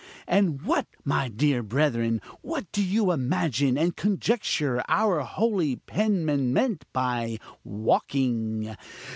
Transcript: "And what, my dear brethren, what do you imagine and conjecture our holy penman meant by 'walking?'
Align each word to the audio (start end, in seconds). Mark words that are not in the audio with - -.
"And 0.27 0.63
what, 0.63 0.87
my 1.05 1.27
dear 1.29 1.61
brethren, 1.61 2.23
what 2.41 2.71
do 2.71 2.83
you 2.83 3.11
imagine 3.11 3.77
and 3.77 3.95
conjecture 3.95 4.81
our 4.89 5.19
holy 5.19 5.75
penman 5.75 6.51
meant 6.51 6.85
by 6.91 7.37
'walking?' 7.63 8.75